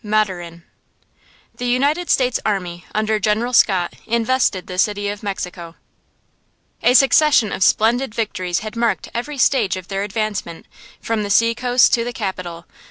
–MATURIN. 0.03 0.63
THE 1.57 1.67
United 1.67 2.09
States 2.09 2.39
army, 2.43 2.85
under 2.91 3.19
General 3.19 3.53
Scott, 3.53 3.93
invested 4.07 4.65
the 4.65 4.79
city 4.79 5.09
of 5.09 5.21
Mexico. 5.21 5.75
A 6.81 6.95
succession 6.95 7.51
of 7.51 7.61
splendid 7.63 8.15
victories 8.15 8.61
had 8.61 8.75
marked 8.75 9.09
every 9.13 9.37
stage 9.37 9.77
of 9.77 9.89
their 9.89 10.01
advance, 10.01 10.41
from 10.99 11.21
the 11.21 11.29
seacoast 11.29 11.93
to 11.93 12.03
the 12.03 12.13
capital. 12.13 12.65